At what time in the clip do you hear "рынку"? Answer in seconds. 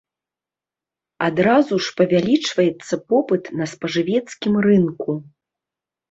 4.67-5.11